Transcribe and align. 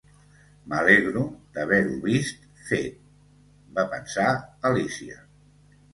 "M'alegro 0.71 1.25
d'haver-ho 1.57 1.99
vist 2.07 2.49
fet", 2.71 2.97
va 3.77 3.87
pensar 3.95 4.29
Alícia. 4.71 5.21